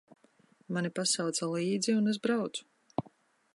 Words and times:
Mani 0.77 0.91
pasauca 0.99 1.51
līdzi, 1.51 1.95
un 1.99 2.13
es 2.15 2.19
braucu. 2.27 2.67